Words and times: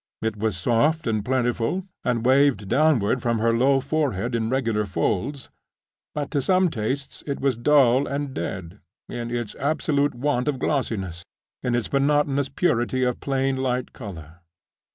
It 0.23 0.35
was 0.35 0.57
soft 0.57 1.05
and 1.05 1.23
plentiful, 1.23 1.85
and 2.03 2.25
waved 2.25 2.67
downward 2.67 3.21
from 3.21 3.37
her 3.37 3.55
low 3.55 3.79
forehead 3.79 4.33
in 4.33 4.49
regular 4.49 4.83
folds—but, 4.87 6.31
to 6.31 6.41
some 6.41 6.71
tastes, 6.71 7.21
it 7.27 7.39
was 7.39 7.55
dull 7.55 8.07
and 8.07 8.33
dead, 8.33 8.79
in 9.07 9.29
its 9.29 9.53
absolute 9.59 10.15
want 10.15 10.47
of 10.47 10.57
glossiness, 10.57 11.23
in 11.61 11.75
its 11.75 11.93
monotonous 11.93 12.49
purity 12.49 13.03
of 13.03 13.19
plain 13.19 13.57
light 13.57 13.93
color. 13.93 14.39